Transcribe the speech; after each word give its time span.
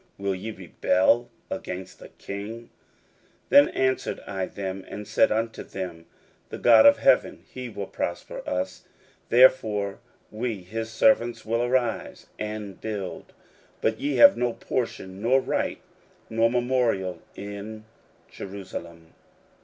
will 0.17 0.33
ye 0.33 0.49
rebel 0.49 1.29
against 1.51 1.99
the 1.99 2.09
king? 2.09 2.69
16:002:020 3.51 3.51
Then 3.51 3.69
answered 3.69 4.19
I 4.21 4.47
them, 4.47 4.83
and 4.87 5.07
said 5.07 5.31
unto 5.31 5.61
them, 5.61 6.07
The 6.49 6.57
God 6.57 6.87
of 6.87 6.97
heaven, 6.97 7.43
he 7.47 7.69
will 7.69 7.85
prosper 7.85 8.41
us; 8.49 8.83
therefore 9.29 9.99
we 10.31 10.63
his 10.63 10.89
servants 10.89 11.45
will 11.45 11.61
arise 11.61 12.25
and 12.39 12.81
build: 12.81 13.33
but 13.79 13.99
ye 13.99 14.15
have 14.15 14.35
no 14.35 14.53
portion, 14.53 15.21
nor 15.21 15.39
right, 15.39 15.79
nor 16.31 16.49
memorial, 16.49 17.21
in 17.35 17.85
Jerusalem. 18.27 19.13